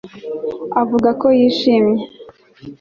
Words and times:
avuga 0.81 1.09
ko 1.21 1.27
yishimye 1.39 2.03